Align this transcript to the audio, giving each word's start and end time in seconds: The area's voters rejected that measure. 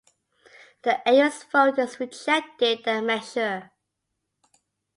The 0.81 1.07
area's 1.07 1.43
voters 1.43 1.99
rejected 1.99 2.85
that 2.85 3.01
measure. 3.03 3.69